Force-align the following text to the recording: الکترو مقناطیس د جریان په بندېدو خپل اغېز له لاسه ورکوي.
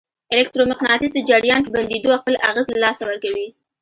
الکترو 0.35 0.69
مقناطیس 0.71 1.11
د 1.15 1.19
جریان 1.29 1.59
په 1.63 1.71
بندېدو 1.75 2.19
خپل 2.21 2.35
اغېز 2.49 2.67
له 2.71 2.77
لاسه 2.83 3.03
ورکوي. 3.05 3.47